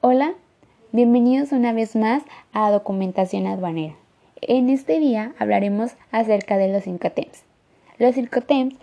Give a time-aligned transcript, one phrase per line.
[0.00, 0.34] Hola,
[0.92, 3.96] bienvenidos una vez más a Documentación Aduanera.
[4.40, 7.42] En este día hablaremos acerca de los incotems.
[7.98, 8.76] Los incotems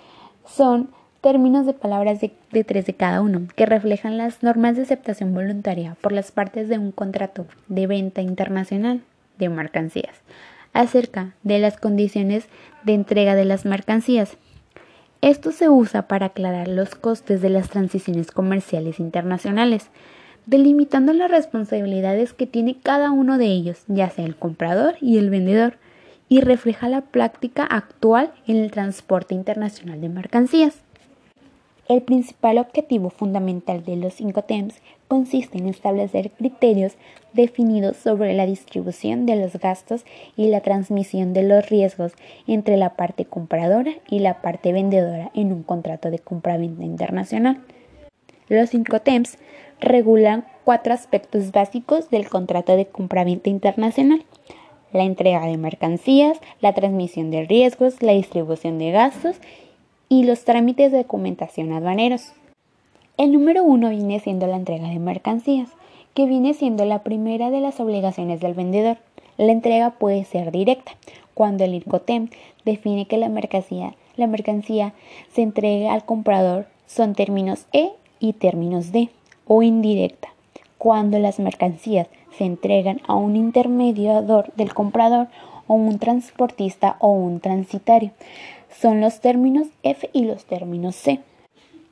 [0.46, 0.90] son
[1.22, 2.34] términos de palabras de,
[2.66, 6.80] tres de cada uno que reflejan las normas de aceptación voluntaria por las partes de
[6.80, 9.02] un contrato de venta internacional
[9.38, 10.18] de mercancías
[10.74, 12.50] acerca de las condiciones
[12.84, 14.36] de entrega de las mercancías.
[15.22, 19.90] Esto se usa para aclarar los costes de las transiciones comerciales internacionales,
[20.46, 25.30] delimitando las responsabilidades que tiene cada uno de ellos, ya sea el comprador y el
[25.30, 25.78] vendedor,
[26.28, 30.82] y refleja la práctica actual en el transporte internacional de mercancías.
[31.88, 34.74] El principal objetivo fundamental de los Incotems
[35.08, 36.94] consiste en establecer criterios
[37.34, 40.04] definidos sobre la distribución de los gastos
[40.36, 42.14] y la transmisión de los riesgos
[42.48, 47.62] entre la parte compradora y la parte vendedora en un contrato de compraventa internacional.
[48.50, 49.38] Los Incotems
[49.80, 54.26] regulan cuatro aspectos básicos del contrato de compraventa internacional
[54.96, 59.36] la entrega de mercancías, la transmisión de riesgos, la distribución de gastos
[60.08, 62.32] y los trámites de documentación aduaneros.
[63.18, 65.70] El número uno viene siendo la entrega de mercancías,
[66.14, 68.98] que viene siendo la primera de las obligaciones del vendedor.
[69.38, 70.94] La entrega puede ser directa,
[71.34, 72.30] cuando el IRCOTEM
[72.64, 74.94] define que la mercancía, la mercancía
[75.34, 79.10] se entregue al comprador son términos E y términos D,
[79.48, 80.30] o indirecta,
[80.78, 82.08] cuando las mercancías
[82.38, 85.28] se entregan a un intermediador del comprador
[85.68, 88.12] o un transportista o un transitario
[88.80, 91.20] son los términos F y los términos C.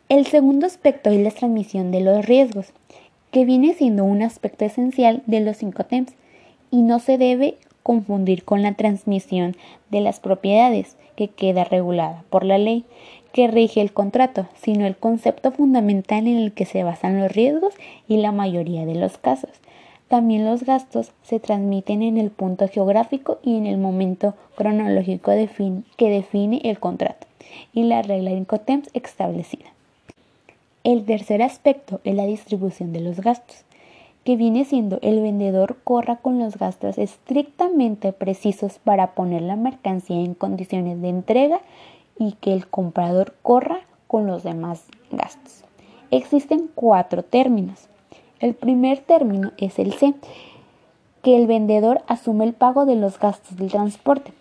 [0.09, 2.73] El segundo aspecto es la transmisión de los riesgos,
[3.31, 6.13] que viene siendo un aspecto esencial de los cinco temps
[6.71, 9.55] y no se debe confundir con la transmisión
[9.89, 12.85] de las propiedades, que queda regulada por la ley
[13.33, 17.73] que rige el contrato, sino el concepto fundamental en el que se basan los riesgos
[18.07, 19.49] y la mayoría de los casos.
[20.07, 25.31] También los gastos se transmiten en el punto geográfico y en el momento cronológico
[25.97, 27.25] que define el contrato
[27.73, 29.65] y la regla de Incotems establecida.
[30.83, 33.63] El tercer aspecto es la distribución de los gastos,
[34.23, 40.17] que viene siendo el vendedor corra con los gastos estrictamente precisos para poner la mercancía
[40.17, 41.61] en condiciones de entrega
[42.17, 45.63] y que el comprador corra con los demás gastos.
[46.11, 47.87] Existen cuatro términos
[48.43, 50.13] el primer término es el C,
[51.21, 54.33] que el vendedor asume el pago de los gastos del transporte,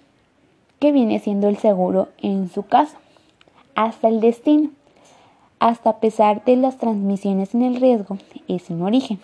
[0.81, 2.97] que viene siendo el seguro en su caso,
[3.77, 4.71] hasta el destino,
[5.61, 8.19] hasta a pesar de las transmisiones en el riesgo,
[8.49, 9.21] es en origen.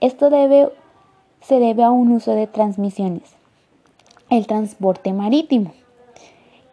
[0.00, 3.36] Esto se debe a un uso de transmisiones.
[4.30, 5.70] El transporte marítimo,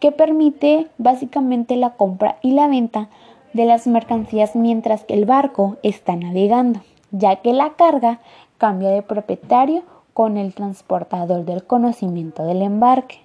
[0.00, 3.08] que permite básicamente la compra y la venta
[3.52, 6.80] de las mercancías mientras que el barco está navegando
[7.10, 8.20] ya que la carga
[8.58, 13.20] cambia de propietario con el transportador del conocimiento del embarque.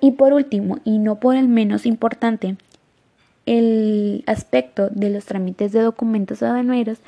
[0.00, 2.56] Y por último, y no por el menos importante,
[3.46, 6.98] el aspecto de los trámites de documentos aduaneros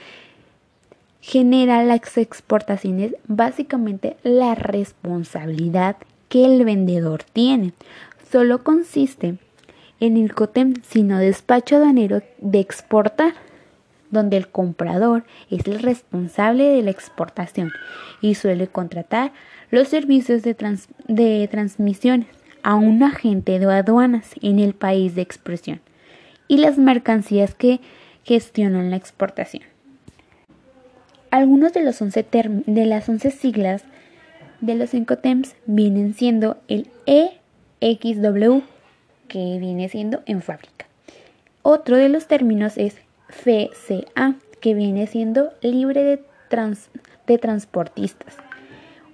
[1.21, 5.97] genera las exportaciones básicamente la responsabilidad
[6.29, 7.73] que el vendedor tiene.
[8.31, 9.39] Solo consiste
[9.99, 13.35] en el COTEM, sino despacho aduanero de exportar
[14.11, 17.73] donde el comprador es el responsable de la exportación
[18.21, 19.33] y suele contratar
[19.71, 22.27] los servicios de, transmisión
[22.63, 25.81] a un agente de aduanas en el país de expresión
[26.47, 27.81] y las mercancías que
[28.25, 29.65] gestionan la exportación.
[31.31, 33.85] Algunos de, los de las 11 siglas
[34.61, 36.89] de los 5 TEMS vienen siendo el
[37.81, 38.61] EXW,
[39.29, 40.87] que viene siendo en fábrica.
[41.63, 42.97] Otro de los términos es
[43.29, 46.23] FCA, que viene siendo libre de,
[47.27, 48.37] de transportistas.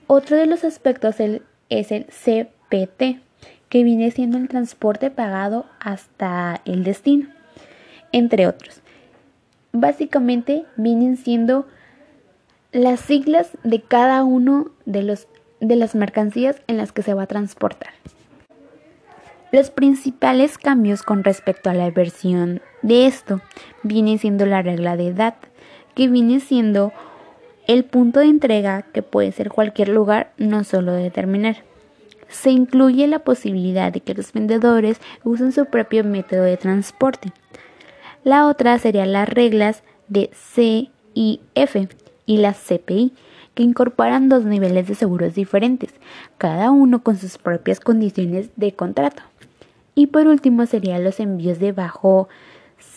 [0.06, 3.21] Otro de los aspectos es el CPT,
[3.69, 7.28] que viene siendo el transporte pagado hasta el destino,
[8.12, 8.81] entre otros.
[9.72, 11.66] Básicamente vienen siendo
[12.72, 15.28] las siglas de cada uno de, los,
[15.60, 17.92] de las mercancías en las que se va a transportar.
[19.56, 23.41] Los principales cambios con respecto a la versión de esto
[23.82, 25.36] viene siendo la regla de edad,
[25.94, 26.92] que viene siendo
[27.66, 31.64] el punto de entrega que puede ser cualquier lugar, no solo determinar.
[32.28, 37.32] Se incluye la posibilidad de que los vendedores usen su propio método de transporte.
[38.24, 41.88] La otra sería las reglas de C y F
[42.26, 43.14] y la CPI,
[43.54, 45.94] que incorporan dos niveles de seguros diferentes,
[46.36, 49.22] cada uno con sus propias condiciones de contrato.
[49.98, 52.28] Y por último serían los envíos de bajo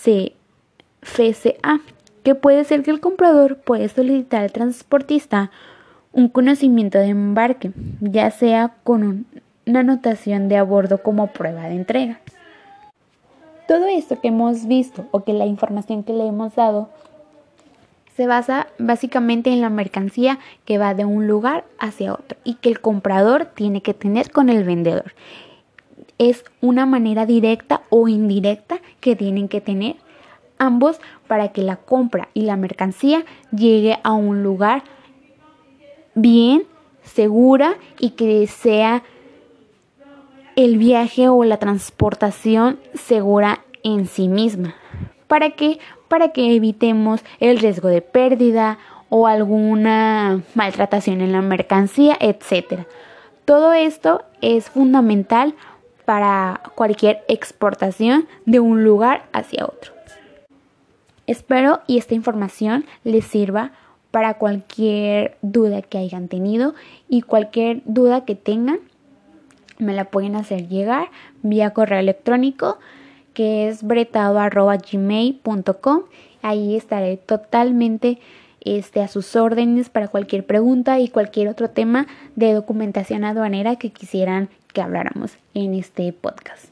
[0.03, 1.79] CFCA,
[2.23, 5.49] que puede ser que el comprador puede solicitar al transportista
[6.11, 9.25] un conocimiento de embarque, ya sea con
[9.65, 12.19] una anotación de a bordo como prueba de entrega.
[13.65, 16.89] Todo esto que hemos visto o que la información que le hemos dado
[18.17, 22.67] se basa básicamente en la mercancía que va de un lugar hacia otro y que
[22.67, 25.13] el comprador tiene que tener con el vendedor.
[26.19, 29.95] Es una manera directa o indirecta que tienen que tener
[30.59, 34.83] ambos para que la compra y la mercancía llegue a un lugar
[36.13, 36.65] bien,
[37.03, 39.03] segura y que sea
[40.55, 44.75] el viaje o la transportación segura en sí misma.
[45.27, 45.79] ¿Para qué?
[46.07, 48.77] Para que evitemos el riesgo de pérdida
[49.09, 52.81] o alguna maltratación en la mercancía, etc.
[53.45, 55.55] Todo esto es fundamental
[56.09, 59.93] para cualquier exportación de un lugar hacia otro.
[61.27, 63.73] Espero y esta información les sirva
[64.09, 66.73] para cualquier duda que hayan tenido
[67.09, 68.79] y cualquier duda que tengan
[69.77, 71.09] me la pueden hacer llegar
[71.43, 72.79] vía correo electrónico
[73.35, 76.01] que es bretado.gmail.com.
[76.41, 78.17] Ahí estaré totalmente
[78.61, 83.91] este, a sus órdenes para cualquier pregunta y cualquier otro tema de documentación aduanera que
[83.91, 86.68] quisieran que habláramos en este podcast.